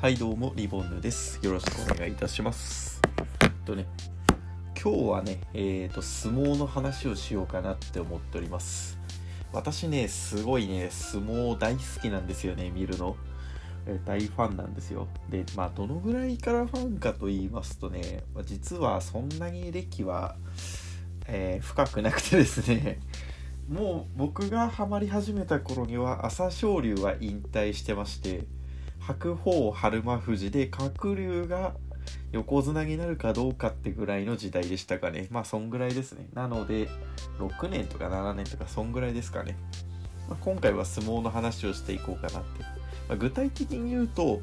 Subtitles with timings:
[0.00, 1.38] はいどうもリボンヌです。
[1.42, 3.02] よろしくお願いいたします。
[3.42, 3.84] えっとね
[4.74, 8.98] 今日はねえっ、と相撲の話をしようかなって思っております。
[9.52, 13.14] 私ねすごいね相撲大好きなんですよね見るの。
[13.84, 15.06] え大ファンなんですよ。
[15.28, 20.36] でまあどのぐらいからファンかと言いますとね実はそんなに歴は、
[21.26, 23.00] えー深くなくてですね。
[23.68, 28.46] もう僕がハマり始めた頃には朝青龍は引退してまして
[29.00, 31.74] 白鵬春馬富士で鶴竜が
[32.32, 36.88] 横綱になるかどうかってぐらいの時代でしたかねまあそんぐらいですねなので
[37.38, 39.56] 6年とか7年とかそんぐらいですかね、
[40.28, 42.62] まあ、今回は相撲の話をしていこうかなって、
[43.08, 44.40] まあ、具体的に言うと,、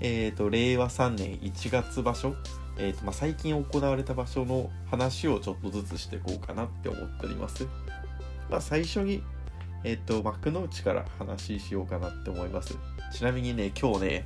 [0.00, 2.34] えー、と令和3年1月場所
[2.78, 7.66] えーとまあ、最近行われた場所の話をちょっとずつしていこうかなって思っております。
[8.50, 9.22] まあ、最初に、
[9.82, 12.76] えっ、と、幕の内から話しようかなって思います。
[13.12, 14.24] ちなみにね、今日ね、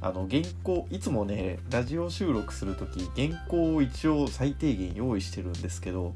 [0.00, 6.14] あの、原稿、いつもね、ラジオ収録するとき、原稿を一応最低限用意してるんですけど、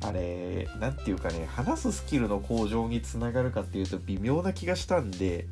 [0.00, 5.46] あれ、なんていうかね、話すスキルの向上につながるかっていうと微妙な気がしたんで、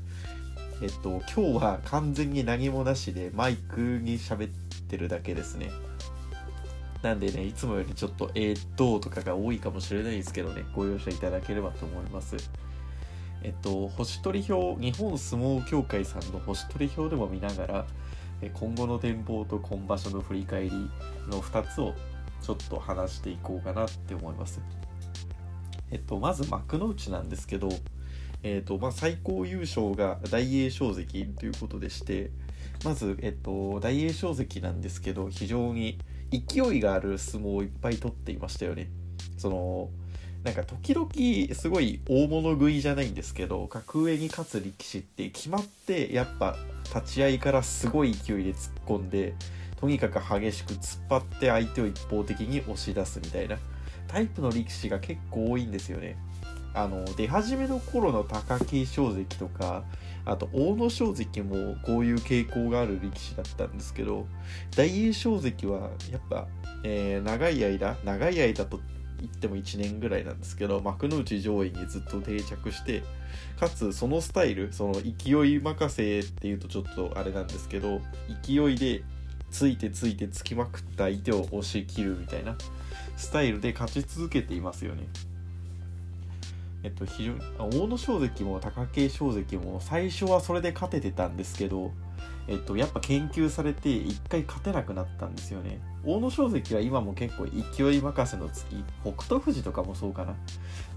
[0.81, 4.51] えっと、今日は完全に何もなしでマイクに喋っ
[4.89, 5.71] てるだけですね。
[7.03, 12.37] なんでね、いつもよりちょっと、えー、っと、とかが多いかもしれないですけどね、ご容赦いただければと思います。
[13.47, 17.87] えっと、星取り表、日本相撲協会さんの星取り表でも見ながら、
[18.55, 20.71] 今後の展望と今場所の振り返り
[21.29, 21.95] の2つを
[22.43, 24.61] ちょっと話していこうかなって思います。
[25.93, 27.69] えっと、まず幕内なんですけど、
[28.43, 32.33] えっとまあ、最高優勝が大栄翔関ということでして
[32.85, 35.99] まず、えっと、大栄翔関なんですけど非常に
[36.33, 38.91] 勢いがある相撲をいっぱい取っていましたよね。
[39.39, 39.91] その
[40.47, 46.57] なんか時々すごい大物食いじゃないんですけど格上に勝つ力士って決まってやっぱ
[46.95, 49.35] 立ち合いからすごい勢いで突っ込んで
[49.81, 53.59] とにかく激しく突っ張って相手を一方的に押し出すみたいな
[54.07, 56.17] タイプの力士が結構多いんですよね。
[56.75, 59.83] あの出始めの頃の貴景勝関とか
[60.27, 64.27] あと大野翔関もこういう傾向がある力士だったんですけど
[64.77, 66.47] 大栄翔関はやっぱ、
[66.85, 68.79] えー長い間長い間と
[69.21, 73.03] 言っても1年ぐらいなんですけど幕内上位にずっと定着して
[73.59, 78.01] かつそのスタイルその勢い任せっていうとちょっとあれなんですけど
[78.45, 79.03] 勢いで
[79.51, 82.57] ついてついてつきまくった相手を押し切るみたいな
[83.17, 85.07] スタイルで勝ち続けていますよね。
[86.83, 91.93] えっと、非常にあ大野翔関も貴景勝関も最初はそれで勝ててたんですけど、
[92.49, 95.81] えっと、やっぱ研究されて一回勝てなくなったんですよね。
[96.05, 98.67] 大野翔関は今も結構勢い任せの月
[99.03, 100.37] 北勝富士とかもそうかな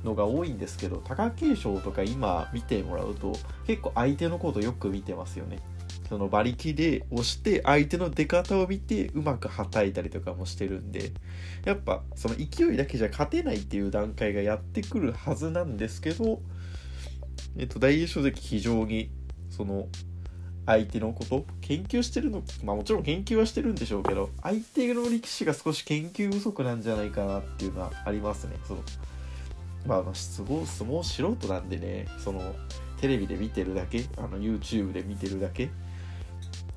[0.04, 3.34] のが多いんですけど貴景勝とか今見てもらうと
[3.66, 5.60] 結構相手のことよく見てますよね。
[6.08, 11.12] その馬力で押して相手の出方を見てうまくはたいたりとかもしてるんで
[11.66, 16.42] やっぱその勢いだけじゃ勝てないっていう段階がやってくるはずなんですけど、
[17.58, 19.12] えっと、大栄翔関非常に
[19.52, 19.88] その
[20.70, 28.56] 相手のこと研究してるのまあもちろん研究はしてるんでしょうけど相手の力士が少し研究不足なんじゃないかなっていうのはありますね。
[28.68, 28.84] その
[29.88, 32.54] まあ相撲相撲素人なんでねその
[33.02, 35.70] テレビで見てるだけあの YouTube で見てるだけ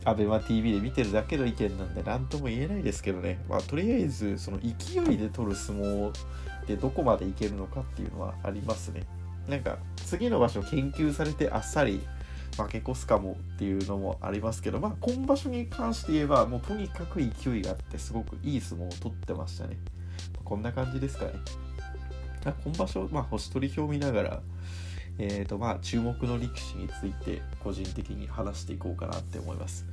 [0.06, 6.12] ABEMATV で見てるだけの意見なんで何とも言えないですけどね、まあ、とりあえずその勢いで取る相撲
[6.66, 9.03] でどこまでいけるのかっていうのはありますね。
[9.48, 12.00] なんか次の場所研究されてあっさり
[12.56, 19.78] 負け越すかもっていうのもありますけど、まあ、今場所に関して言えばもうとにかく勢いがあってすごくいい相撲を取ってましたね
[20.44, 21.32] こんな感じですかね
[22.64, 24.41] 今場所、まあ、星取り表を見ながら
[25.18, 29.86] えーとまあ、注目の力士について個人的に話していこうかなって思います。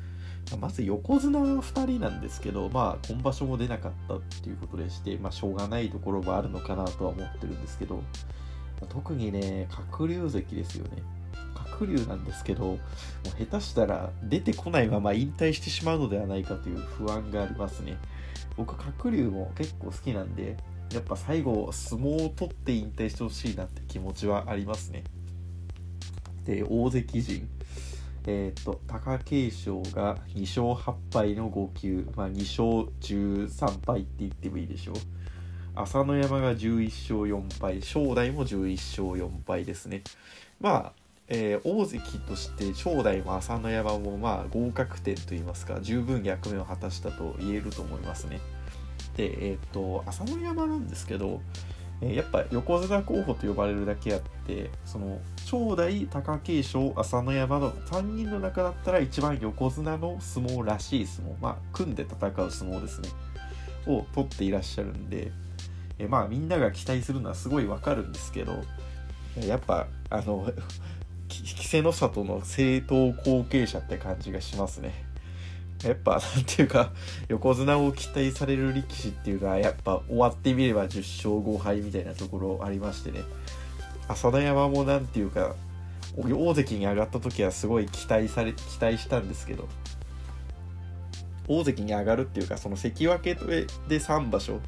[0.59, 8.01] まず横綱2人なんですけど、まあ、今場所も出なかったっていうことでして、まあ、しょうがないところもあるのかなとは思ってるんですけど、
[8.87, 11.03] 特にね、鶴竜関ですよね。
[11.79, 17.97] 鶴竜なんですけど、もう下手したら出てこないまま引退してしまうのではないかという不安がありますね。
[18.57, 20.57] 僕、鶴竜も結構好きなんで、
[20.93, 25.03] やっぱ最後相撲を取って引退してほしいなって気持ちはありますね。
[26.45, 27.47] で大関陣。
[28.27, 34.95] えっ、と貴景勝が2勝8敗の5級、まあ、2勝13敗って言ってもいいでしょう。
[35.75, 37.81] 朝乃山が11勝4敗。
[37.81, 38.73] 正代も11
[39.05, 40.03] 勝4敗ですね。
[40.59, 40.93] まあ
[41.29, 48.41] えー大関として正代も朝乃山もまあ合格点といいますか十分役目を果たしたと言えると思いますね。
[49.15, 51.41] でえっ、と朝乃山なんですけど
[52.01, 63.09] えやっぱ横綱候補と呼ばれるだけあってその正代貴景勝朝乃山の3人の中だったら一番横綱の相撲らしい相撲まあ組んで戦う相撲ですね。
[63.87, 65.31] を取っていらっしゃるんで、
[65.97, 68.61] えまあみんなが期待するのはすごいわかるんですけど
[69.45, 70.51] やっぱあの
[71.29, 75.05] 稀勢の里の正統後継者って感じがしますね
[75.83, 76.91] やっぱなんていうか
[77.29, 83.21] 横綱を期待される力士っていうのはやっぱ終わってみれば10勝5敗みたいなところありましてね
[84.07, 85.55] 浅田山もなんていうか
[86.17, 89.69] 大関に上がった時はすごい期待され期待したんですけど
[91.47, 93.35] 大関に上がるっていうかその関脇で
[93.89, 94.59] 3場所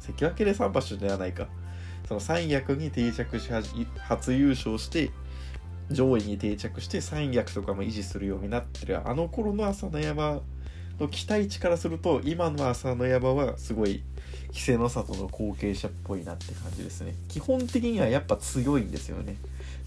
[0.00, 1.48] 関脇で3場所ではないか
[2.08, 3.50] その三役に定着し
[3.98, 5.10] 初優勝して
[5.90, 9.06] 上位に定着して三役とかも維持するようになってる。
[9.06, 10.40] あの頃の朝乃山
[10.98, 14.02] の期待値からすると今の朝乃山はすごい
[14.48, 17.14] 稀勢の里の後継者っぽいなって感じですね。
[17.28, 19.36] 基本的にはやっぱ強いんですよね。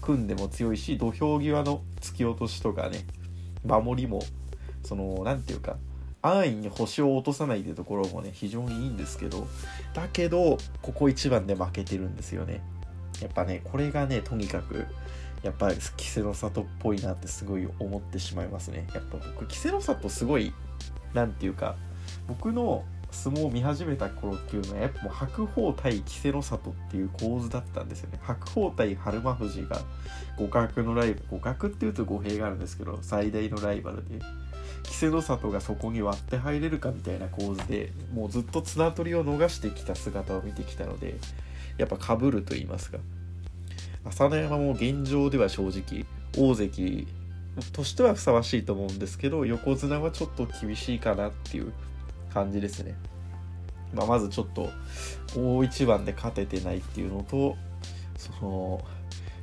[0.00, 3.04] 組んでも強いし土俵際の突き落としとかね
[3.64, 4.22] 守りも
[4.84, 5.76] その何て言うか
[6.22, 9.46] 安易に星を落とさないっていうところもね非常にいいんですけど
[9.94, 12.60] だけどここ一番で負けてるんですよね。
[13.20, 14.86] やっぱねこれがねとにかく
[15.42, 18.86] やっぱり稀勢の里っぽいなってすごい思ってしまいますね。
[18.94, 20.52] やっぱ僕稀勢の里すごい
[21.14, 21.76] 何て言うか
[22.26, 28.18] 僕の相撲を見始めた頃っていうのはやっぱもう白鵬対稀勢の里っていう構図だったんですよね。
[28.22, 29.80] 白鵬対春馬富士が
[30.36, 34.18] 互角のライバル互角っていうと語弊があるんですけど最大のライバルで
[34.84, 41.16] 稀勢の里がそこに割って入れるかみたいな構図でもうずっと綱取りを逃してきた姿を見てきたので
[41.78, 42.98] やっぱかぶると言いますか。
[44.04, 46.04] 朝乃山も現状では正直
[46.36, 47.06] 大関
[47.72, 51.72] としてはふさわしいと思うんですけど横綱はちょっと厳しいかなっていう
[52.32, 52.94] 感じですね。
[53.94, 54.70] まあ、まずちょっと
[55.34, 57.56] 大一番で勝ててないっていうのと
[58.18, 58.84] その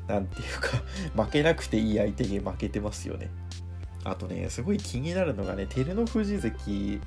[0.08, 0.84] 何て言うか
[1.24, 3.30] 負けなくていい相手に負けてますよね。
[4.04, 7.02] あとね、すごい気になるのがね、照ノ富士関、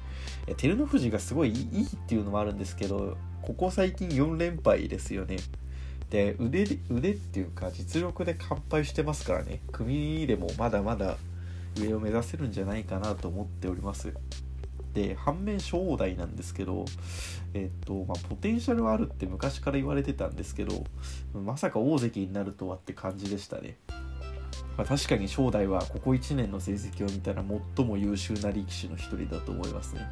[0.57, 5.37] 照ノ富士がすごいいいっていうのもあるんですけど、ここ最近4連敗ですよね。
[6.11, 9.61] で腕腕っていうか実力で完敗してますからね。
[9.73, 11.17] 組でもまだまだ
[11.79, 14.15] 上を目指せるんじゃないかなと思っております。
[14.95, 16.87] で反面正代なんですけど
[17.53, 20.85] えっとまあポテンシャルはあるって昔から言われてたんですけど
[21.35, 23.77] まさか大関になるとはって感じでしたね。
[24.79, 27.45] まあ、確かに正代はここ1年の成績を見たら
[27.77, 30.09] 最も優秀な力士の一人だと思いますね。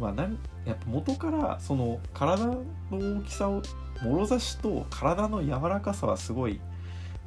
[0.00, 3.62] まあ、なんやっぱ元からその体の大きさを
[4.02, 6.60] もろ差しと体の柔らかさはすごい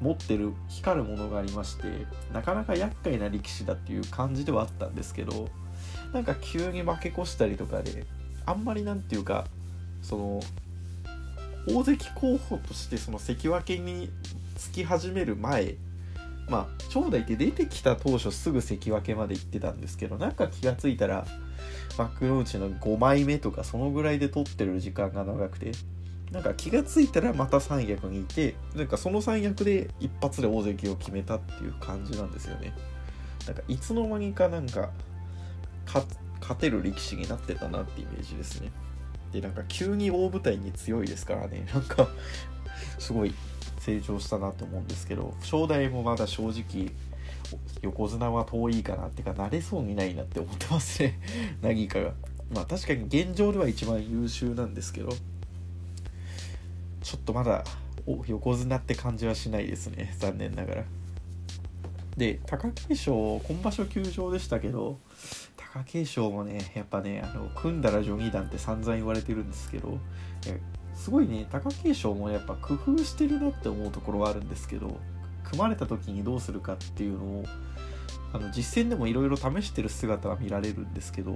[0.01, 1.87] 持ってる光るものがありまして
[2.33, 5.49] なかなか厄介な力士だっていう感じではあったんですけど
[6.13, 8.05] なんか急に負け越したりとかで
[8.45, 9.45] あんまりなんていうか
[10.01, 10.41] その
[11.67, 14.09] 大関候補としてその関脇に
[14.57, 15.75] つき始める前
[16.49, 21.25] まあ正代って出てきた当初すぐ関脇まで行ってたんですけどなんか気が付いたら
[21.97, 25.71] 幕内の5枚目とかそのぐらいで取ってる時間が長くて
[26.31, 32.73] なんか気が付いたらまた三役にいてなんかその三役で一発で大関を決めたっていう感じなんですよね。
[33.45, 34.91] なんかいつの間にかなんか
[35.85, 36.05] 勝
[36.59, 38.71] てる力士になってたなってイメージですね。
[39.33, 41.65] でなんか急に大舞台に強いですからね。
[41.73, 42.07] なんか
[42.97, 43.33] すごい
[43.79, 46.91] 成長したなと思うんですけど正代もまだ正直
[47.81, 51.19] 横綱は遠いかなってか慣れそうにないなって思ってますね。
[51.61, 52.13] 何かが。
[52.53, 55.09] まあ確かに現状では一番優秀なんですけど
[57.01, 57.63] ちょっとまだ
[58.27, 60.83] 横綱って感じはしないですね残念ながら。
[62.17, 63.13] で貴景勝
[63.53, 64.99] 今場所休場でしたけど
[65.57, 69.97] 貴景勝もねやっぱねあの組んだら序二段って散々言われてるんですけど
[70.93, 74.97] すごいね貴景勝もやっぱ工夫してるなって思うところはあるんですけど
[75.45, 77.45] 組まれた時にどうするかっていうのを
[78.33, 81.31] あの実戦でもいろいろ試してる姿は見られるんですけど、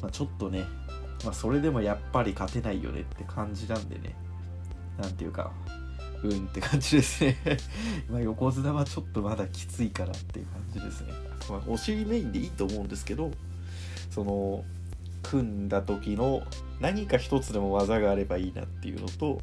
[0.00, 0.64] まあ、ちょっとね、
[1.24, 4.14] まあ、それでもやっぱり勝てないよねって感じなんでね
[5.02, 5.52] なんていうか
[6.22, 7.36] うんって感じですね。
[8.08, 11.12] ま横綱はちょっとまだきついからっていう感じですね、
[11.50, 13.32] まあ、お尻メインでいいと思うんですけど
[14.10, 14.64] その
[15.22, 16.42] 組んだ時の
[16.80, 19.40] 何か一つでも技があればいいなっていうのと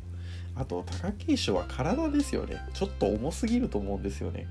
[0.55, 2.57] あと貴景勝は体ですよね。
[2.73, 4.47] ちょっと重すぎると思うんですよね。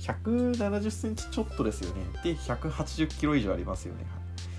[0.00, 2.02] 170センチちょっとですよね。
[2.22, 4.04] で180キロ以上ありますよね。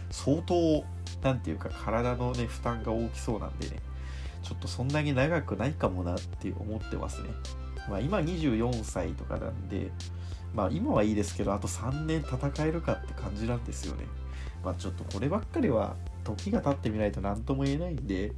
[0.10, 0.84] 相当
[1.24, 3.78] 何ていうか体のね負担が大きそうなんでね。
[4.44, 7.30] ちょっとそんなに長くないかもなって思ってますね。
[7.90, 9.92] まあ、今24歳とかなんで、
[10.54, 14.06] まあ今はいいですけど、あと3年戦えるかって感じなんですよね。
[14.64, 18.34] まあちょっとこればっかりは時が経ってみないと何とも言えないんで、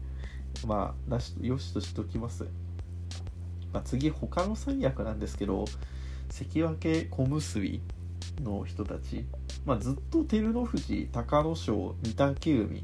[0.65, 2.45] まあなしよしとしときます、
[3.74, 5.65] まあ、次他の三役なんですけど
[6.29, 7.81] 関脇小結
[8.41, 9.25] の人たち、
[9.65, 12.83] まあ、ずっと照ノ富士隆の勝御嶽海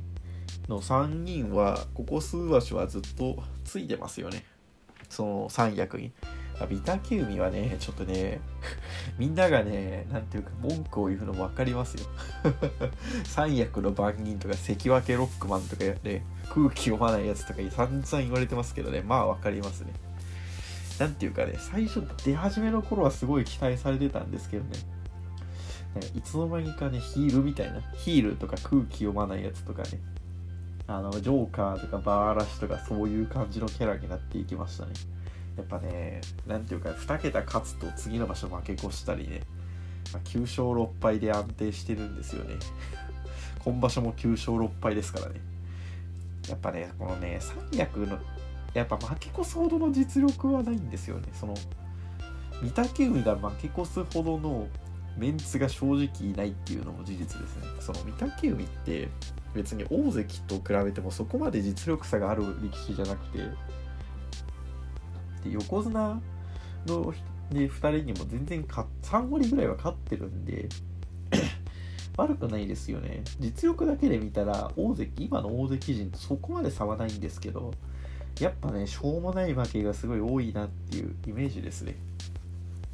[0.69, 4.45] の3人はここ数場所はずっとついてますよね。
[5.09, 6.11] その三役に。
[6.59, 8.41] 御嶽海はねちょっとね
[9.17, 12.05] みんながね何ていうか文句を言うの分かりますよ。
[13.23, 19.01] 三役の番人とか関脇ロックマンとかね空気読まないやつとか散々言われてますけどね。
[19.01, 19.93] まあ分かりますね。
[20.99, 24.71] なんていうかね最初出始めの頃はすごい期待されてたんですけどね
[26.13, 29.99] いつの間にかねヒールみたいなヒールとか空気読まないやつとかね。
[30.89, 34.93] あのジョーカーとかバーラシとかそういう感じのキャラになっていきましたね。
[35.55, 39.41] やっぱねなんていうか2桁勝つと次の場所負け越したりね、
[40.11, 42.55] まあ、9勝6敗で安定してるんですよね。
[43.63, 45.35] 今場所も9勝6敗ですからね。
[46.49, 48.17] やっぱねこのね三役の
[48.73, 51.27] やっぱ負け越すほどの実力はないんですよね。
[51.33, 51.53] その
[52.63, 54.67] 御嶽海が負け越すほどの
[55.19, 57.63] メンツが正直いないっていうのも事実ですね。
[57.79, 59.09] その御嶽海って
[59.53, 63.39] 別に大関と比べてもそこまで実力差がある力士じゃなくて
[65.43, 66.21] で横綱
[66.87, 67.13] の
[67.51, 70.69] で2人にも全然3割ぐらいは勝ってるんで
[72.15, 73.23] 悪くないですよね。
[73.39, 77.73] 実力だけで見たら大関今の大関陣とそこまで差はないんですけど
[78.39, 81.95] やっぱねしょうもない負けがすごい多いなっていうイメージですね。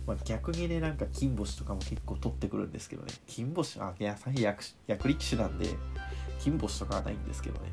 [0.07, 3.13] まあ、逆にねなんか金星とかも結構取ってくるんですけどね。
[3.27, 5.67] 金星あいや役役力士なんで
[6.39, 7.71] 金星とかはないんですけどね。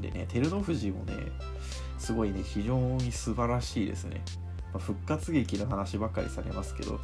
[0.00, 1.14] でね照ノ富士もね
[1.98, 4.22] すごいね非常に素晴らしいですね、
[4.72, 7.00] まあ、復活劇の話ばかりされますけど、ま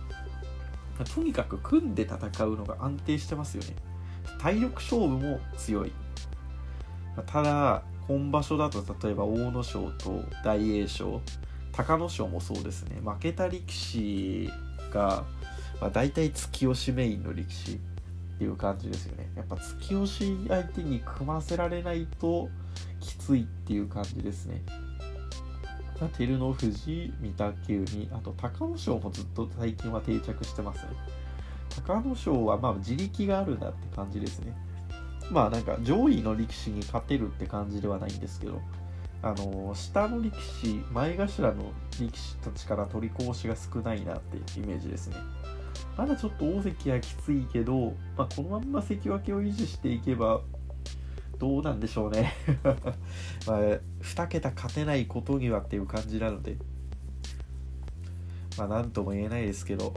[1.00, 3.74] あ、とにかく組んで戦うのが安定してますよね。
[4.38, 5.92] 体力勝負も強い、
[7.16, 11.20] まあ、ただ今場所だと例えば阿武咲と大栄翔。
[11.72, 13.00] 隆の勝もそうですね。
[13.04, 14.50] 負けた力士
[14.92, 15.24] が、
[15.80, 17.78] まあ、大体突き押しメインの力士っ
[18.38, 19.30] ていう感じですよね。
[19.36, 22.48] やっぱ突き押し相手に組ませられないと
[23.00, 24.62] きついっていう感じですね。
[25.98, 30.92] 照ノ富士御嶽海あと隆の勝もずっと最近は定着してますね。
[31.84, 34.52] 隆の勝はまあ自力があるなって感じですね。
[35.30, 38.60] まあなんか上位の力士に勝てるって感じではないんですけど
[39.20, 45.16] あの下の力士前頭の力士たちから取りこぼしが少ないなってイメージですね。
[45.96, 50.40] まだちょっと大関はきついけど、まあ、このまんま関脇を維持していけば
[51.38, 52.32] どうなんでしょうね。
[53.46, 53.58] まあ
[54.02, 56.56] 2桁勝てないことにはっていう感じなので。
[58.56, 59.94] まあ何とも言えないですけど、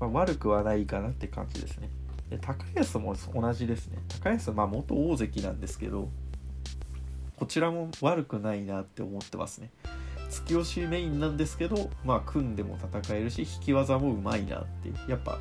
[0.00, 1.90] まあ、悪くはないかなって感じですね。
[2.28, 3.98] で高安も同じですね。
[4.08, 6.10] 高安まあ元大関なんですけど
[7.38, 9.70] こちらも悪くないなって思ってますね。
[10.30, 15.38] 突き押しメインなんですけど、まあ、組んでも戦えるし引き技もうまいなってやっぱ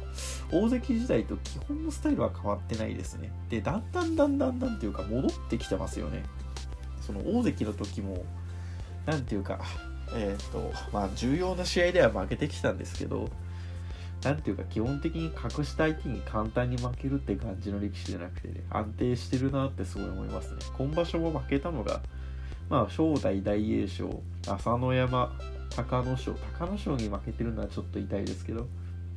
[0.49, 3.31] 大関時代と基本のスタイルは変わってないですね。
[3.49, 6.23] でだんだんだんだんだんっていうか戻ってきてますよね。
[7.01, 8.23] その大関の時も
[9.05, 9.59] 何ていうか
[10.15, 13.29] えっ、ー、とまあ重要な試合では負けてきたんですけど
[14.24, 20.57] なんていうか基本的に格下相手に簡単に負けるって感じの力士じゃなくてね安定してるなってすごい思いますね。
[20.77, 22.01] 今場所も負けたのが
[22.69, 25.31] まあ正代大栄翔朝乃山
[25.75, 28.67] 隆の勝隆の勝に負けてるのはちょっと痛いですけど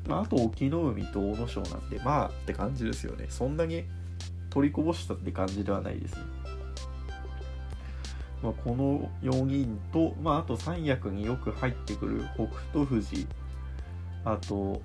[0.07, 3.27] まあ、あと隠岐の海と阿武咲なんでまあって感じですよね。
[3.29, 3.85] そんなに
[4.51, 6.23] 取りこぼしたって感じではないですね。
[8.43, 12.45] まあ、この4人と、まあ、あと三役によく入ってくる北
[12.79, 13.27] 勝富士。
[14.25, 14.81] あと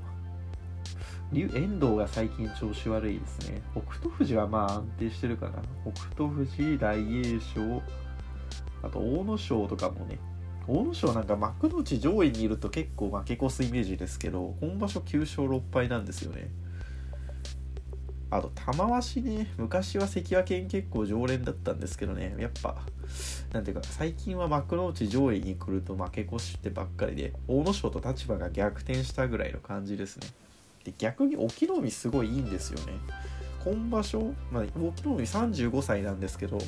[1.34, 3.62] 遠藤が最近調子悪いですね。
[3.74, 5.62] 北勝富士はまあ安定してるかな。
[5.92, 7.82] 北勝富士大栄翔
[8.84, 10.20] あと阿武咲とかもね。
[10.68, 16.50] 阿武咲なんか幕内上位にいると結構負け越すイメージですけど今場所9勝6敗なんですよね。
[18.32, 22.36] あと玉鷲ね昔は関脇に結構常連だったんですけどね。
[22.40, 22.76] やっぱ
[23.54, 30.28] なんていうか最近は幕内上位に来ると負け越してばっかりで阿武咲と立場が逆転したぐらいの感じですね。
[30.84, 32.94] で逆に隠岐の海すごいいいんですよね。
[33.64, 36.60] 今場所、まあ、隠岐の海35歳なんですけど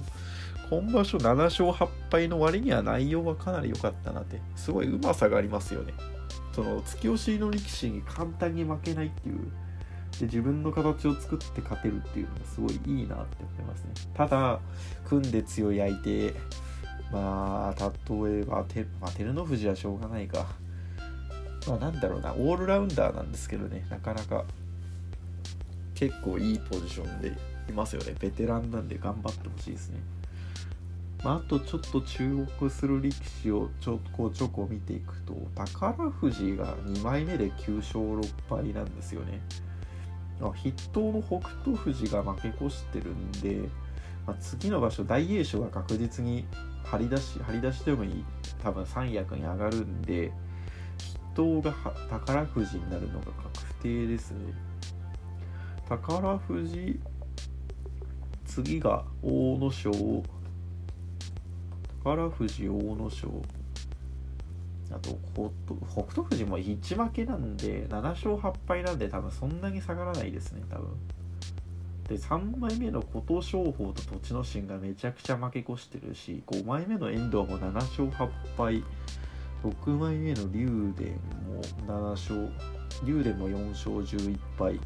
[0.71, 5.93] 今場所7勝8敗の割には内容はかなり良かったなってすごいうまさがありますよね。
[6.53, 9.51] その突き押しの力士に簡単に負けないっていう
[10.19, 13.91] で自分の形を作って勝てるっていうのがすごいいいなって思いますね。
[14.13, 14.59] ただ
[15.05, 16.33] 組んで強い相手
[17.11, 20.47] まあ例えばて、まあ、照ノ富士はしょうがないか。
[21.67, 24.45] まあなんだろうなオールラウンダーなんですけどねなかなか。
[25.95, 27.31] 結構いいポジションで
[27.67, 28.13] いますよね。
[28.19, 29.99] ベテランなんで頑張ってほしいですね。
[31.23, 39.41] まあ、あとちょっと注目する力士をちょこちょこ見ていくと宝富士が2枚目で9勝6敗なんですよね。
[40.41, 43.69] あ筆頭の北勝富士が負け越してるんで、
[44.25, 46.45] まあ、次の場所大栄翔が確実に
[46.83, 48.23] 張り出し張り出しでもいい。
[48.63, 50.31] 多分三役に上がるんで
[51.33, 51.73] 筆頭が
[52.09, 54.53] 宝富士になるのが確定ですね。
[55.87, 56.99] 宝富士
[58.45, 60.23] 次が阿武咲
[62.03, 63.27] 宝富士阿武咲
[64.91, 70.89] あと北勝富士も1負けなんで7勝8敗なんで多分そんなに下がらないですね多分。
[72.07, 78.83] で3枚目の琴勝峰と栃ノ心がめちゃくちゃ負け越してるし5枚目の遠藤も7勝8敗
[79.63, 82.49] 6枚目の竜電も7勝
[83.03, 84.79] 竜電も4勝11敗。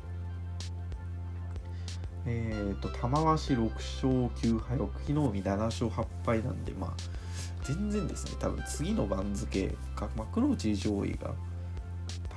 [2.25, 7.20] えっ、ー、と玉鷲6勝9敗隠岐の海7勝8敗なんでまあ
[7.63, 8.31] 全然ですね。
[8.39, 9.75] 多分次の番付
[10.15, 11.33] 幕内上位が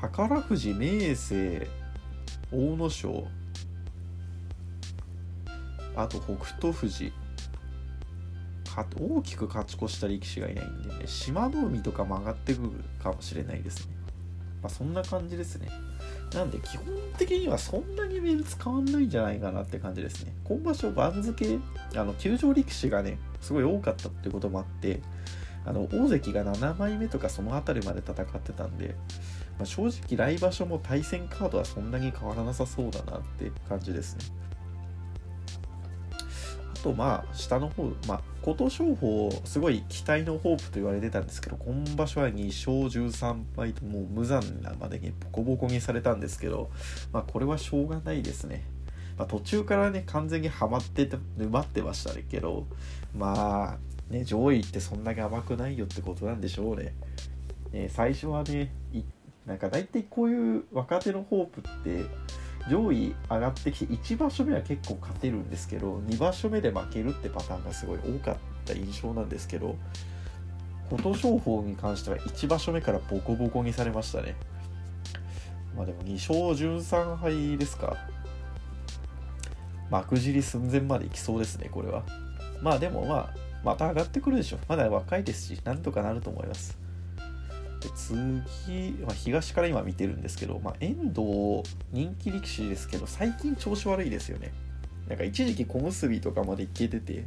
[0.00, 1.66] 宝富士明生
[2.52, 3.24] 阿武咲
[5.96, 7.12] あと北勝富士。
[8.76, 13.94] 大きく勝ち越した力士がいないんでね志摩ノ海とか曲がってくるかもしれないですね。
[14.64, 15.68] まあそんな感じですね
[16.34, 20.32] なんで基本的にはそんなにメンツ変わんないんじゃないかなって感じですね。
[20.44, 21.58] 今場所番付、
[21.94, 25.00] あの、休場力士がね、すごい多かったっていうこともあって、
[25.64, 28.96] あの、大関が7枚目とかその辺りまで戦ってたんで、
[29.58, 34.24] まあ、正直来場所も対戦カードはそんなに変わらなさそうだなって感じですね。
[36.84, 46.70] とまあ下の方、まあ、琴勝峰すごい期待のホープと言われてたんですけど今場所は2勝13敗ともう無残なまでにボコボコにされたんですけど、
[47.10, 48.64] まあ、これはしょうがないですね。
[49.16, 52.66] まあ、途中からね完全にはまってて沼ってましたけど
[53.16, 56.94] まあね上位ってそんなに甘くないよってことなんでしょうね。
[57.72, 58.72] ね最初はね
[59.46, 62.04] なんか大体こういう若手のホープって
[62.70, 69.76] 上位上がってきて1場所目は結構勝てるんですけど2場所目で負けるってパターンがすごい多かった印象なんですけど
[70.90, 74.36] 琴勝峰に関しては1場所目からボコボコにされましたね。
[75.76, 76.38] まあでも2勝
[76.84, 77.96] 13敗ですか。
[79.90, 82.04] 幕尻寸前までいきそうですねこれは。
[82.62, 83.34] まあでもまあ
[83.64, 86.83] また上がってくるでしょまだ若いですしなんとかなると思います。
[87.84, 94.52] で次、ま、東から今見てるんですけど、まあ、遠藤人気力士ですけど最近調子悪いですよね。
[95.08, 97.24] なんか一時期小結とかまでいけてて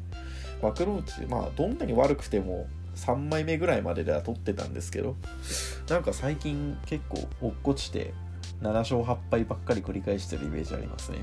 [0.64, 2.66] 幕内まあどんなに悪くても
[2.96, 5.16] 3枚目ぐらいまででは取ってたんですけど
[5.88, 8.16] なんか最近結構落っこちて
[8.64, 11.20] 7勝8敗ばっかり繰り返してるイメージありますね。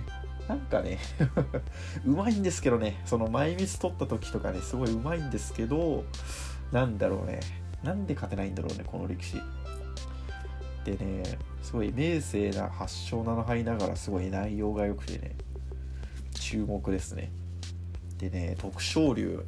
[0.46, 0.98] なんかね
[2.06, 3.02] うまいんですけどね。
[3.04, 6.04] その前ミス取った時とかねすごいうまいんですけど
[6.70, 7.40] なんだろうね。
[7.84, 9.40] なんで勝てないんだろうね、この力士。
[10.84, 11.22] でね、
[11.62, 15.36] すごい明生な8勝7敗ながらすごい内容が良くてね、
[16.34, 17.30] 注目ですね。
[18.18, 19.44] でね、徳勝龍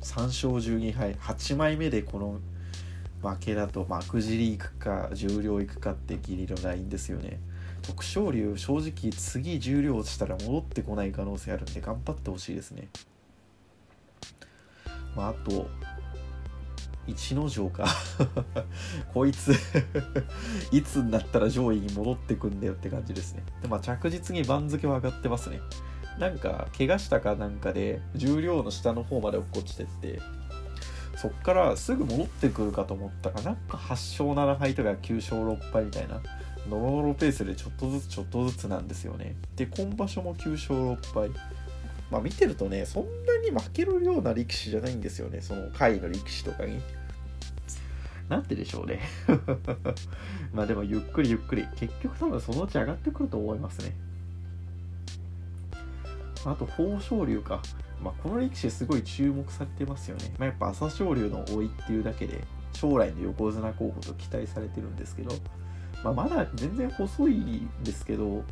[0.00, 2.40] 3勝12敗、8枚目でこの
[3.22, 7.40] 負けだと幕尻行くか重量行くかってギリのラインですよね。
[7.82, 12.88] 徳勝龍正直次重量落ちたら戻ってこない可能性あるんで頑張ってほしいですね。
[15.16, 15.68] まあ、あと
[17.06, 17.86] 一ノ城か。
[19.12, 19.52] こいつ
[20.72, 23.42] いつになったら上位に戻ってくんだよって感じですね。
[23.62, 25.60] でまあ着実に番付は上がってますね。
[26.18, 30.20] なんか怪我したかなんかで重量の下の方まで落っこちてって
[31.16, 33.50] そっからすぐ戻ってくるかと思ったらな。
[33.52, 36.20] んか8勝7敗とか9勝6敗みたいな。
[36.68, 39.36] ノロノロペースでちょっとずつちょっとずつなんですよね。
[39.56, 41.30] で今場所も9勝6敗。
[42.10, 46.80] まあ見てるとね、そんなに負けるような力士じゃないんですよね、その下位の力士とかに。
[48.28, 49.00] なんででしょうね
[50.54, 51.66] まあでもゆっくりゆっくり。
[51.76, 53.94] 結局多分そのうち上がってくると思いますね。
[56.46, 57.62] あと、豊昇龍か。
[58.02, 60.34] まあ、この力士すごい注目されてますよね。
[60.38, 65.34] まあ、やっぱ朝青龍の老いっていうだけで、将来の横綱候補と期待されてるんですけど、
[66.02, 68.44] まあ、まだ全然細いんですけど、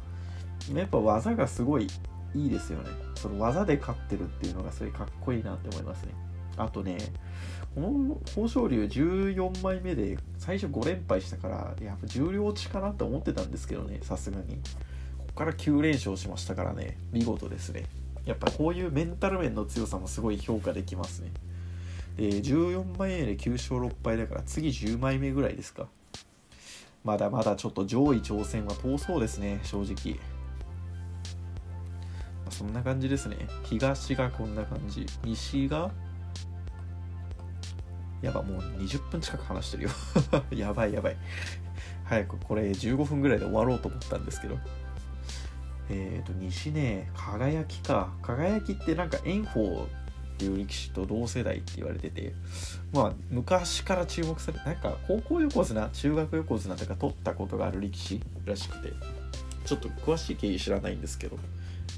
[0.74, 1.86] やっぱ技がすごい
[2.34, 2.88] いいですよね。
[3.14, 6.14] その技で勝ってるっていうのがすごいかっこいいなって思いますね。
[6.56, 6.98] あとね、
[7.74, 14.56] この豊昇龍14枚目で最初5連敗したから、やっぱ重量落ちかなって思ってたんですけどね、さすがに。
[15.18, 17.84] ここから9連勝しましたからね、見事ですね。
[18.26, 21.30] やっぱこういうメンタル面の強さもすごい評価できますね。
[22.16, 25.88] で、14枚目で9勝6敗だから次10枚目ぐらいですか。
[27.04, 30.20] まだまだちょっと上位挑戦は遠そうですね、正直。
[32.52, 33.36] そんな感じですね。
[33.64, 35.06] 東がこんな感じ。
[35.24, 35.90] 西が
[38.20, 39.90] やばもう20分近く話してるよ。
[40.54, 41.16] やばいやばい。
[42.04, 44.58] 早くこれ15分ぐらいで終わろうと思ったんですけど。
[45.88, 48.12] えっ、ー、と西ね輝きか。
[48.22, 49.88] 輝きってなんか炎鵬
[50.34, 52.34] っていう力士と同世代って言われてて。
[52.92, 58.92] まあ昔から注目されなんか高校横綱中学横綱とか取ったことがある力士らしくて。
[59.64, 61.38] ちょっと詳しい経緯知らないんですけど。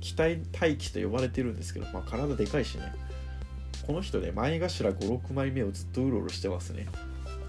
[0.04, 2.92] 期待待機と呼ばれてるんですけど、まあ、体でかいしね。
[3.86, 6.86] この人で前頭56枚目をずっとうろうろしてますね。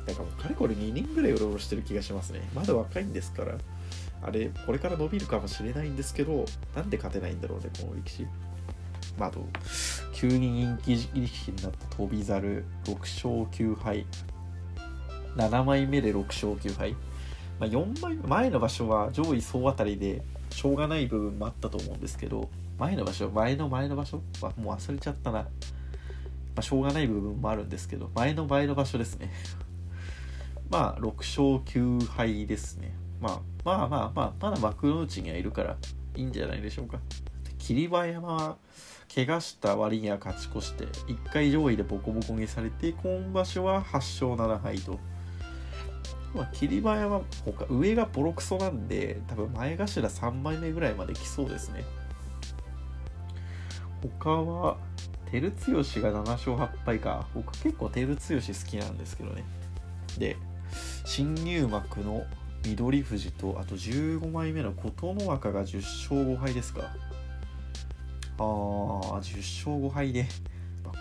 [0.07, 2.39] だからもうかれこれ2年ぐらいうろうろしてる気がしますね。
[2.55, 3.57] まだ若いんですから
[4.21, 8.27] あれこれから伸びるかもしれないんですけどなんで勝てないんだろうねこの力士。
[9.19, 9.45] まあ、あと
[10.13, 14.05] 急に人気力士になった翔猿6勝9敗
[15.35, 16.93] 7枚目で6勝9敗、
[17.59, 20.21] まあ、4枚前の場所は上位総当たりで
[20.55, 24.21] しょうがない部分もあったと思うんですけど前の場所前の前の場所？
[24.41, 25.47] はもう忘れちゃったな、ま
[26.55, 29.33] あ、しょうがない部分もあるんですけど前の前の場所ですね。
[30.71, 35.75] まあ6勝9敗ですね、まあ、まあまあまあまだ幕内にはいるから
[36.15, 36.99] いいんじゃないでしょうか。
[37.57, 38.57] 霧馬山は
[39.13, 44.99] 怪我した割には勝ち越して1回上位でボコボコにされて今場所は8勝7敗と、
[46.35, 51.83] まあ、霧馬山他上がボロクソなんで多分前頭3枚目ぐらいまで来そうですね。
[54.19, 54.77] 他は
[55.31, 57.27] 照強が7勝8敗か。
[57.33, 59.43] 僕結構照強好きなんですけどね。
[60.17, 60.35] で
[61.05, 62.25] 新入幕の
[62.63, 66.81] 翠富士とあと15枚目の琴ノ若が10勝5敗ですか。
[66.81, 66.89] あ
[68.37, 68.41] あ、
[69.21, 70.25] 10勝5敗で。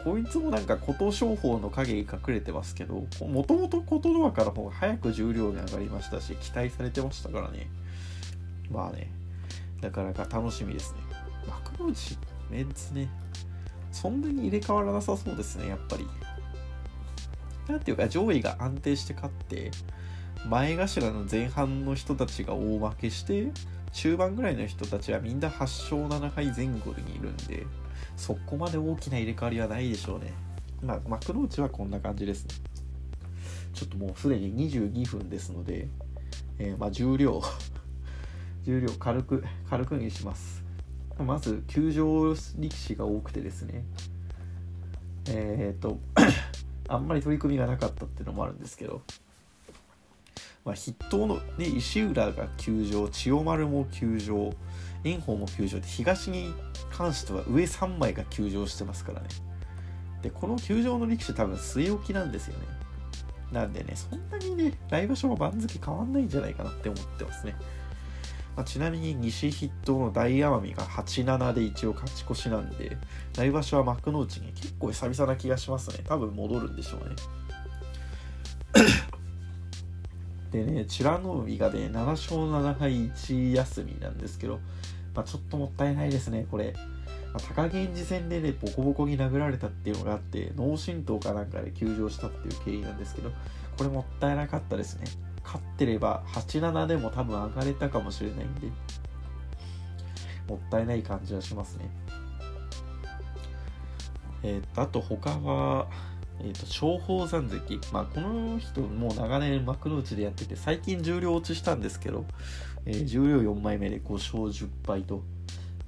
[0.04, 7.68] こいつもなんか琴勝峰の影に隠れてますけど、もともと琴ノ若の方が早く重量に上がりましたし、期待されてましたからね。
[8.70, 9.10] まあね、
[9.80, 10.98] なかなか楽しみですね。
[11.48, 12.18] 幕内、
[12.50, 13.08] メンツね、
[13.92, 16.06] そんなに入れ替わらなさそうですね、やっぱり。
[17.66, 19.70] なんていうか、上位が安定して勝って、
[20.46, 23.50] 前頭の前半の人たちが大負けして、
[23.94, 27.64] 中盤ぐらいの人たちはみんな8勝7敗前後にいるんで、
[28.16, 30.34] そこまで大きな入れ替わりはないでしょうね。
[30.82, 32.54] まあ、幕内はこんな感じですね。
[33.72, 35.88] ちょっともうすでに22分ですので、
[36.58, 37.40] えー、まあ重量
[38.64, 40.64] 重量軽く、軽くにします。
[41.18, 43.84] まず、球場力士が多くてですね、
[45.28, 46.00] えっ、と、
[46.88, 49.02] あんまり取り組みがなかったっていうのもあるんですけど、
[50.64, 54.52] まあ、筆頭の、ね、石浦が休場千代丸も休場
[55.04, 56.54] 炎鵬も休場で東に
[56.90, 59.28] 関しては上3枚が休場してますからね。
[60.22, 62.66] でこの休場の力士多分据え置きなんですよね。
[63.52, 67.54] なんでねそんなにね来場所も番付変わんないんじゃないかなって思ってますね、
[68.56, 72.96] まあ、ちなみに西筆頭の大奄美が8-7で一応勝ち越しなんで
[73.36, 75.98] 来場所は幕内に結構久々な気がしますね。
[76.04, 77.16] 多分戻るんでしょうね。
[80.54, 84.60] でね、チュラノ海がね、7勝7敗1休みなんですけど、
[85.12, 86.74] まあ、ちょっともったいないですね、これ。
[87.32, 93.32] まあ、高源氏戦でね、ボコボコに殴られたっていうのがあって、脳震盪かなんかで休場したっていう経緯なんですけど、
[93.76, 95.06] これもったいなかったですね。
[95.44, 98.68] 勝ってれば8-7でも多分上がれたかもしれないんで、
[100.48, 101.90] もったいない感じはしますね。
[104.44, 105.88] えっ、と、あと他は、
[106.44, 112.26] えーと、松鳳山関、まあ、この人もう長年幕内でやってて最近重量落ちしたんですけど、
[112.84, 115.22] えー、重量4枚目で5勝10敗と。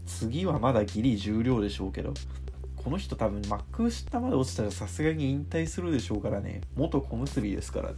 [0.06, 2.14] 次はまだギリ重量でしょうけど
[2.76, 6.60] この人多分幕下まで落ちたらさすがに引退するでしょうからね。
[6.76, 7.96] 元小結ですからね。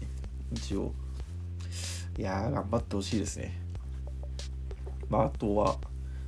[0.53, 0.95] 一応。
[2.19, 3.61] いやー頑張ってほしいですね。
[5.11, 5.77] まああとは、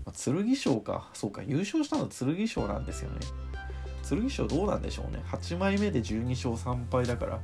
[0.04, 1.08] まあ、剣賞か。
[1.14, 3.16] そうか優勝したのは剣賞なんですよね。
[4.16, 5.22] 剣翔どうなんでしょうね。
[5.30, 7.40] 8枚目で12勝3敗だから。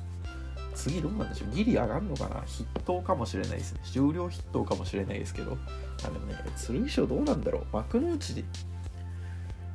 [0.75, 1.55] 次どうなんでしょう。
[1.55, 2.43] ギリ上がるのかな。
[2.43, 3.81] 筆頭かもしれないですね。
[3.93, 5.57] 重量筆頭かもしれないですけど。
[6.05, 6.35] あでもね
[6.67, 7.67] 剣翔どうなんだろう。
[7.73, 8.45] 幕の内で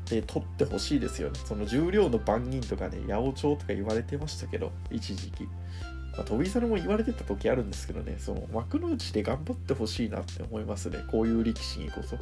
[0.09, 1.39] で取ってほしいですよね。
[1.45, 5.47] その重量の番人とかね八百長とか言われてましたけど一時期。
[6.13, 10.99] まあ、飛猿も言われてた時あるんですけどねその幕の内で頑張ってほしいなって思いますね。
[11.09, 12.17] こういう力士にこそ、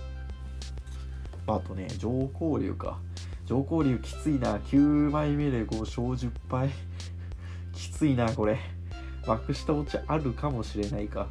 [1.48, 3.00] まあ、あとね上皇竜か。
[3.50, 4.60] 上皇竜きついな。
[4.60, 6.70] 9枚目で5勝10敗
[7.74, 8.60] きついなこれ。
[9.26, 11.28] 幕下落ちあるかもしれないか。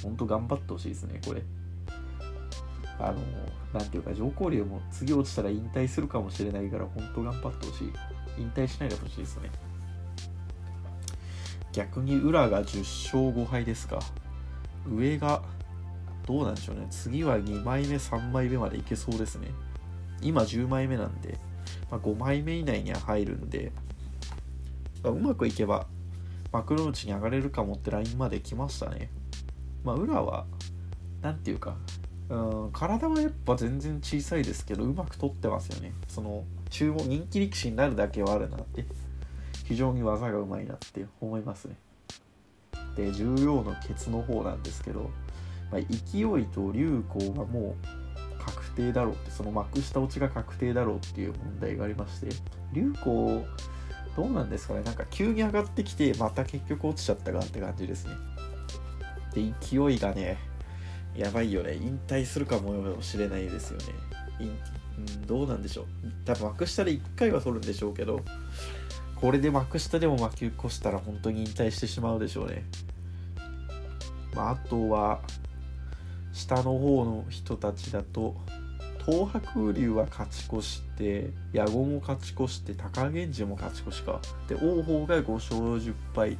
[0.00, 1.42] ほんと頑張ってほしいですねこれ。
[3.00, 3.18] あの
[3.72, 7.92] 何ていうか上皇竜も次落ちたら引退するかもしれないからほんと頑張ってほしい。
[8.38, 9.50] 引退しないでほしいですね。
[11.72, 13.98] 逆に裏が10勝5敗ですか。
[14.88, 15.42] 上が
[16.28, 16.86] どうなんでしょうね。
[16.90, 19.48] 次は2枚目3枚目までいけそうですね。
[20.24, 21.38] 今10枚目なんで、
[21.90, 23.72] まあ、5枚目以内には入るんで、
[25.02, 25.86] まあ、うまくいけば
[26.50, 29.10] 幕の内に上がれるかもってラインまで来ましたね。
[29.84, 30.46] まあ、裏は、
[31.20, 31.76] なんていうか、
[32.30, 38.86] うん体はやっぱ全然小さいですけどうまく取ってますよねその注目人気力士になるだけはあるなって
[39.64, 41.76] 非常に技がうまいなって思いますね
[42.96, 45.10] で重要のケツの方なんですけど、
[45.70, 48.03] まあ、勢いと流行がもう
[48.74, 52.28] 定だろうってその幕下落ちが確定だろうっていう問題がありまして
[52.72, 53.46] 流行
[54.16, 54.82] どうなんですかね。
[54.82, 58.12] なんか急に上がってきてまた結局落ちちゃったかって感じですね。
[59.34, 60.38] で勢いがね
[61.16, 61.74] やばいよね。
[61.74, 63.84] 引退するかもしれないですよね、
[65.26, 65.86] どうなんでしょう。
[66.24, 68.20] 多分幕下で1回は取るんでしょうけど
[69.16, 72.64] これで幕下でも負け越したら本当に引退してしまうでしょうね、
[74.34, 75.20] まあ、あとは
[76.32, 78.36] 下の方の人たちだと
[79.06, 84.20] 東白龍は勝ち越して矢後も勝ち越して貴源氏も勝ち越しか。
[84.48, 86.38] で王鵬が5勝10敗。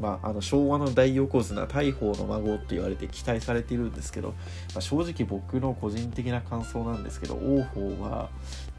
[0.00, 8.28] まあ、あの昭和の大横綱大鵬の孫って言われて期待されているんですけど、まあ、正直僕の個人的な感想なんですけど王鵬は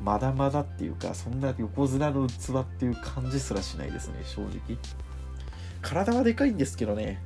[0.02, 4.78] まだまだっていうかそんな横綱の器っていう感じすらしないですね正直。
[5.82, 7.22] 体はでかいんですけどね。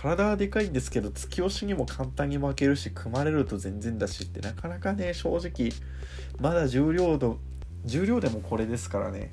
[0.00, 5.72] 体はでかいんですけど突き押しにも簡単に負けるし組まれると全然だしってなかなかね正直
[6.40, 7.38] まだ重量度
[7.84, 9.32] 重量でもこれですからね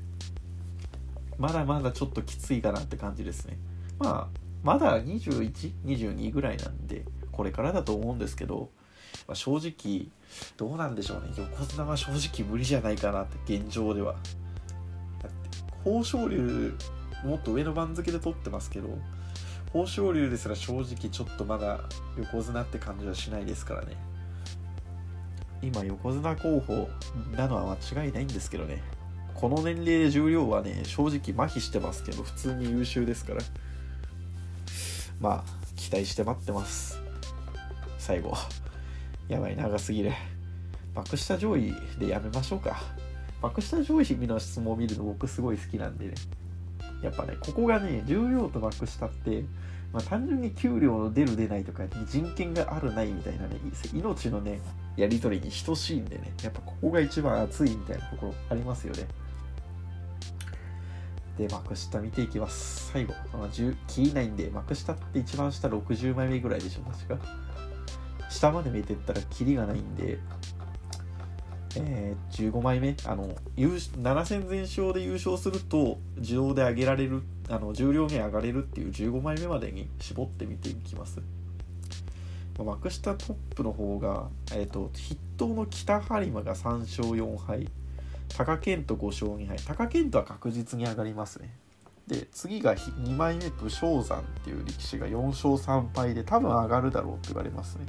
[1.38, 3.58] まだまだちょっときついかなって感じですね。
[4.00, 8.70] まあ、まだ21、22ぐらいなんで、これからだと思うんですけど、
[9.28, 10.08] まあ、正直、
[10.58, 11.34] どうなんでしょうね。
[11.38, 14.14] 横綱は正直無理じゃないかなって、現状では。
[14.14, 15.32] だっ
[15.84, 16.74] て、豊昇龍、
[17.24, 18.98] もっと上の番付で取ってますけど、
[19.74, 21.82] 豊昇龍ですら正直ちょっとまだ
[22.18, 23.98] 横綱って感じはしないですからね。
[25.62, 26.90] 今横綱候補
[27.36, 28.82] なのは間違いないんですけどね。
[29.34, 33.42] この年齢で重量はね正直麻痺してますけど普通に優秀ですから。
[35.20, 37.00] まあ期待して待ってます。
[37.98, 38.34] 最後。
[39.28, 40.14] やばい長すぎる。
[40.94, 42.78] 幕下上位でやめましょうか。
[43.42, 46.14] 幕下上位の質問を見るの僕すごい好きなんでね。
[47.02, 49.44] やっぱねここがね重量と幕下って
[49.94, 53.56] まあ、単純に給料の出る出ないとか人権があるないみたいなね
[53.94, 54.60] 命のね
[54.98, 59.08] やり取りに等しいんでねやっぱここが一番熱いみたいなところありますよね
[61.38, 62.92] で、幕下見ていきます。
[62.94, 67.18] 最後、まあ、10切りないんで、幕下って一番下60枚目ぐらいでしょ、確か。
[68.30, 70.18] 下まで見てったらキリがないんで、
[71.78, 81.22] えー、15枚目、あの、7戦全勝で優勝すると、自動で上げられる、あの、重量に上がれるっていう15枚目までに絞ってみていきます。
[82.58, 87.68] 幕下トップの方が、えっ、ー、と、筆頭の北播磨が3勝4敗。
[88.30, 91.54] 貴健斗5勝2敗貴健斗は確実に上がりますね
[92.08, 97.86] で次が2枚目武将山っていう力士が4勝3敗で多分上がるだろうって言われますね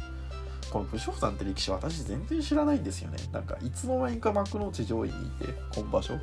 [0.77, 3.17] この武将山って力士私全然知らないんですよね。
[3.33, 6.19] なんかいつの間にか幕内上位にいて今場所。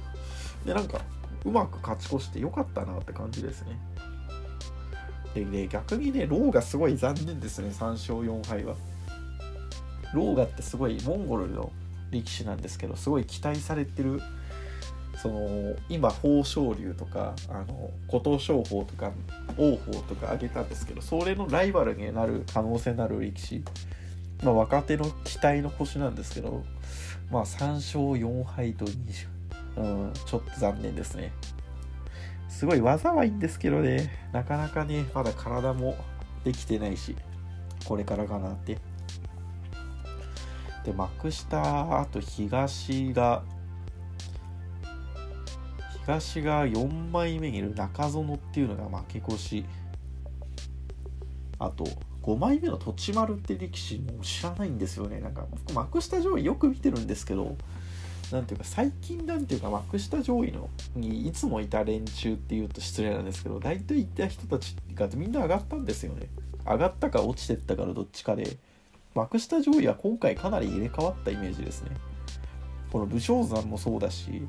[0.64, 1.02] でなんか
[1.44, 3.80] うまく勝ち越してよかったなって感じですね。
[5.34, 8.76] でね逆にねローがすごい残念ですね3勝4敗は。
[10.14, 11.72] ローガってすごいモンゴルの
[12.12, 14.22] 力士なんですけどすごい期待されてる
[15.20, 19.12] その今豊昇龍とかあの琴勝峰とか
[19.58, 23.64] 王鵬とか挙げたんですけどそれのライバルになる可能性のある力士、
[24.42, 26.64] まあ、若手の期待の星なんですけど、
[27.32, 29.28] まあ、3勝4敗と20、
[29.78, 31.34] うん、ちょっと残念ですね。
[32.50, 34.30] すごい技はいいんですけどね。
[34.32, 35.96] なかなかねまだ体も
[36.44, 37.16] できてないし
[37.86, 38.78] これからかなって。
[40.86, 43.44] で幕下あと東が
[46.02, 49.66] 東が4枚目にいる中園っていうのが負け越し。
[51.60, 51.86] あと
[52.24, 55.20] 5枚目の栃丸って力士も知らないんですよね。
[55.20, 57.58] なんか僕幕下上位よく見てるんですけど
[58.32, 66.30] なんていうか最近なんていうか幕下上位のにいつもいた連中っていうと失礼なんですけど大体いた人たちがみんな上がったんですよね。
[66.66, 68.58] 上がったか落ちてったからどっちかで。
[69.16, 71.92] 幕下上位は今回かなり入れ替わったイメージですね。
[72.92, 74.48] この武将山もそうだし、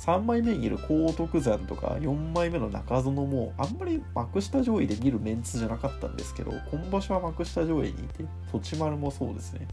[0.00, 9.68] 3枚目にいる高徳山とか4枚目の中園もあんまり幕下上位で見るメンツじゃなかったんですけど、今場所は幕下上位にいて、栃丸もそうですね。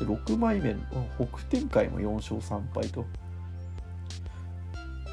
[0.00, 0.74] で6枚目、
[1.16, 3.04] 北天海も4勝3敗と。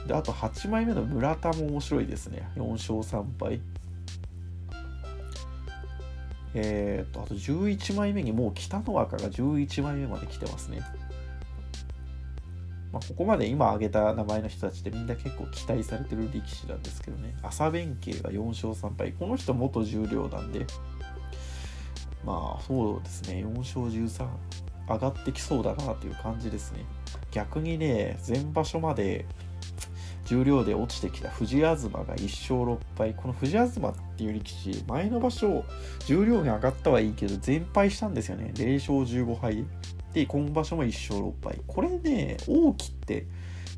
[0.08, 2.50] で、あと8枚目の村田も面白いですね。
[2.56, 3.62] 4勝3敗。
[6.58, 10.82] えー、とあと11枚目にもう北の若が11枚目まで来てますね。
[12.95, 17.36] まあ、ここまで今挙げた名前の人たちってみんな結構期待されてる力士なんですけどね。
[17.43, 19.12] 朝弁慶が4勝3敗。
[19.12, 20.65] この人元重量なんで。
[22.23, 23.43] まあそうですね。
[23.45, 24.27] 4勝13
[24.88, 26.86] 上がってきそうだなという感じですね。
[27.31, 29.25] 逆にね前場所まで
[30.23, 33.13] 重量で落ちてきた藤東が1勝6敗。
[33.13, 35.65] この藤東っていう力士前の場所
[36.05, 38.53] 重量に上がったはいいけど全敗したんですよね。
[38.55, 39.65] 0勝15敗。
[40.15, 41.62] で今場所も1勝6敗。
[41.67, 43.28] これね王毅って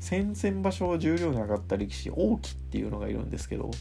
[0.00, 3.72] 先々場所は重量に上がった力士王毅っていうのがいるんですけど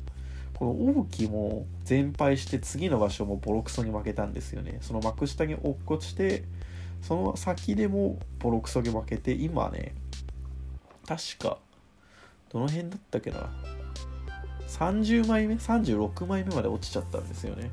[0.55, 4.79] この王毅も全敗して次の場所もボロクソに負けたんですよね。
[4.81, 6.45] その幕下に落っこちて
[7.03, 9.93] その先でもボロクソに負けて今ね
[11.05, 11.59] 確か
[12.51, 13.51] どの辺だったっけな
[14.67, 17.69] ？30枚目？36枚目まで落ちちゃったんですよね。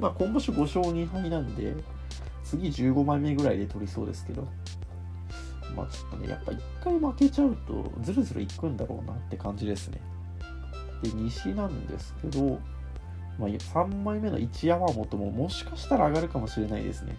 [0.00, 1.72] まあ今場所5勝2敗なんで
[2.56, 4.46] 次15枚目ぐらいで取りそうですけど。
[5.74, 10.00] まあちょっとねやっぱ1回負けちゃうとズルズルいくんだろうなって感じですね。
[11.02, 12.60] で西なんですけど、
[13.38, 17.16] まあ、3枚目の一山本ももしかしたら上がるかもしれないですね。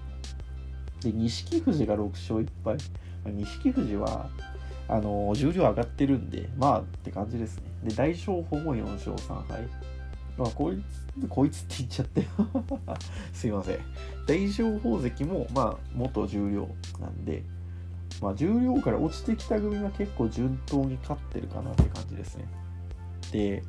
[1.02, 2.78] で錦富士が6勝1敗。
[3.26, 4.30] ま錦富士は
[4.88, 7.63] あの重量上がってるんでまあって感じですね。
[7.84, 9.67] で大翔鵬も4勝3敗。
[10.38, 10.84] まあこい
[11.21, 12.28] つこいつって言っちゃって
[13.34, 13.80] すいません。
[14.28, 16.67] 大翔鵬関もまあ元重量
[17.00, 17.43] なんで
[18.21, 22.45] まあ重量から落ちてきた組は結構順当に勝ってるかなって感じですね。
[23.32, 23.63] で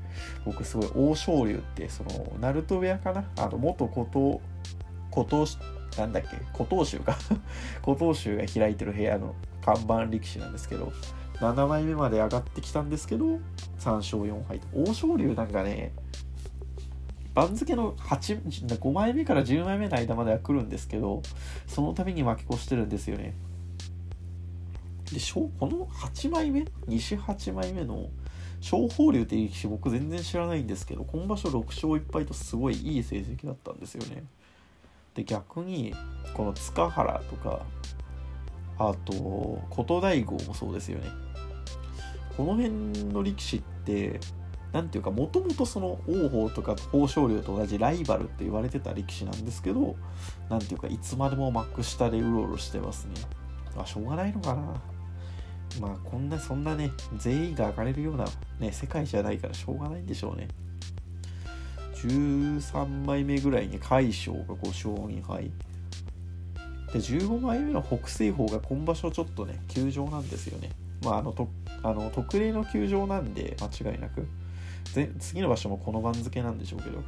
[0.44, 3.24] 僕すごい欧勝竜ってその鳴門部屋かな？
[3.38, 4.40] あの元古藤
[5.14, 5.57] 古藤
[5.96, 6.37] なんだっけ？
[6.52, 7.16] 古藤衆か。
[7.85, 10.92] 古藤衆が開いてる部屋の看板力士なんですけど
[11.40, 13.24] 7枚目まで上がってきたんですけど
[13.79, 14.66] 3勝4敗と。
[14.74, 15.92] 欧勝竜なんかね
[17.37, 21.20] 番付の8 5枚目から10枚目の間までは来るんですけど
[21.66, 23.35] その度に負け越してるんですよね。
[25.12, 28.09] でこの8枚目西8枚目の
[28.62, 34.25] 小宝龍っていう力士僕全然知らないんですけど今場所6勝1敗とすごいいい成績だったんですよね。
[35.14, 35.94] で逆に
[36.33, 37.61] この塚原とか
[38.79, 41.11] あと琴大豪もそうですよね。
[42.35, 42.70] この辺
[43.12, 44.20] の力士って
[44.76, 49.96] 何ていうかもともとその王鵬とか豊昇龍と同じライバルって言われてた力士なんですけど
[50.50, 53.14] 何ていうかいつまでも幕下でうろうろしてますね。
[53.74, 54.62] あしょうがないのかな。
[55.80, 58.26] まあこんなそんなね全員が上がれるような
[58.60, 60.48] ね世界じゃないからしょうがないんでしょうね。
[61.94, 65.50] 13枚目ぐらいに海将が5勝2敗
[66.92, 70.68] で15枚目の北西方が今場所ちょっとね休場なんですよね。
[71.02, 71.48] まああのと
[71.82, 74.28] あの特例の休場なんで間違いなく。
[75.18, 77.03] 次の場所もこの番付なんでしょうけど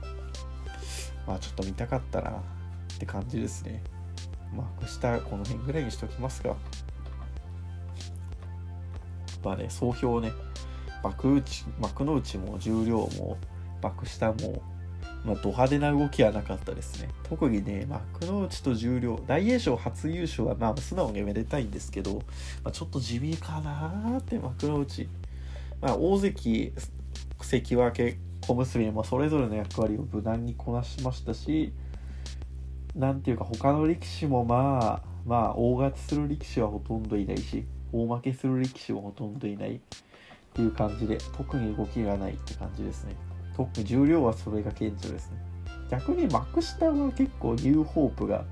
[1.27, 2.33] まあちょっと見たかったなっ
[2.99, 3.83] て感じですね
[4.55, 6.57] まあ下この辺ぐらいにしときますか
[9.45, 10.33] まあね総評ね
[11.03, 13.38] 幕内幕の内も重量も
[13.83, 14.62] 幕下も
[15.25, 17.09] まあ、ド派手な動きはなかったですね。
[17.25, 22.23] 特にね、幕内と重量、大栄翔初優勝は、まあ、素直にめでたいんですけど、
[22.62, 25.09] まあ、ちょっと地味かなーって幕内。
[25.81, 26.73] まあ、大関、
[27.44, 31.72] 関脇、小結もそれぞれの役割を無難にこなしましたし、
[32.94, 39.81] なんていうか、他の力士もまあ、まあ、大勝ちする力士はほとんどいないし、大負けする力士もほとんどいないっ
[40.55, 43.14] ていう感じで、特に動きがないって感じですね。
[43.59, 45.37] 特に重量はそれが顕著ですね
[45.90, 48.44] 逆に幕下は結構ニューホープが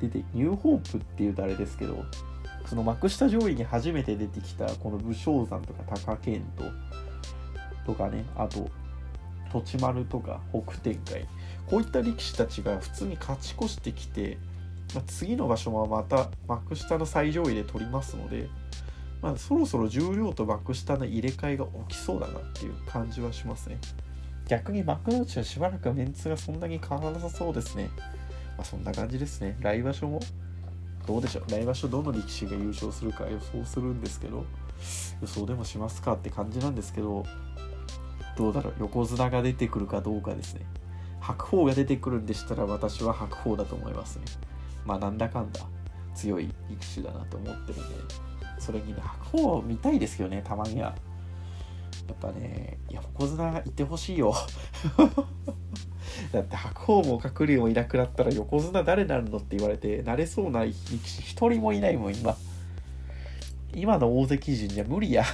[0.00, 2.04] 出てニューホープっていうとあれですけど
[2.66, 6.70] その幕下上位に初めて出てきたこの武将山とか貴健斗
[7.90, 8.70] とかねあと
[9.52, 11.26] 栃丸とか北天海
[11.66, 14.38] こういった力士たちが普通に勝ち越してきて、
[14.94, 18.48] まあ、次の場所もまた幕下の最上位で取りますので、
[19.20, 23.78] まあ、そろそろ重量と幕下の入れ替えが起きそうだなっていう感じはしますね。
[24.48, 27.88] 逆に幕内はしばらくメンツがそんなに変わらなさそうですね。
[28.56, 29.56] まあ、そんな感じですね。
[29.60, 30.20] 来場所も
[31.06, 31.50] どうでしょう。
[31.50, 34.44] 来場所どの力士が優勝するか予想するんですけど、
[35.22, 37.24] 予想でもしますかって感じなんですけど、
[38.40, 38.74] どうだろう。
[38.80, 40.62] 横綱が出てくるかどうかですね。
[41.20, 44.24] 白鵬が出てくるんでしたら私は白鵬だと思いますね。
[44.86, 45.60] まあなんだかんだ
[46.14, 47.94] 強い力士だなと思ってるんで、
[48.58, 50.94] それにね、白鵬を見たいですよね、たまには。
[52.08, 54.34] やっぱね横綱いてほしいよ
[56.32, 60.74] だって白鵬も鶴竜もいなくなったら横綱誰なるのって言われてなれそうな力
[61.04, 62.36] 士一人もいないもん今
[63.72, 65.24] 今の大関陣じゃ無理や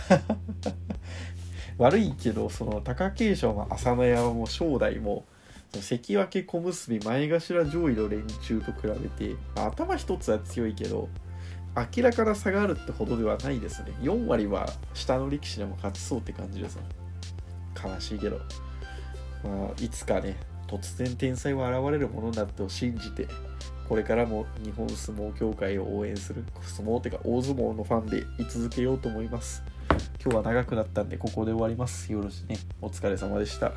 [1.79, 5.25] 悪いけどその貴景勝も朝乃山も正代も
[5.81, 11.09] 関脇小結前頭上位の連中と比べて、頭一つは強いけど
[11.95, 13.93] 明らかな差があるってほどではないですね。
[14.01, 16.79] 4割は下の力士でも勝ちそうって感じです
[17.83, 18.39] 悲しいけど。
[19.45, 23.29] まあいつかね突然天才は現れるものだと信じて
[23.89, 29.63] これからも日本相撲協会を応援する相撲っていうか大相撲のファンで居続けようと思います。
[30.27, 32.13] 今日は長くなったんでここで終わります。
[32.13, 32.59] よろしくね。
[32.83, 33.71] お疲れ様でした。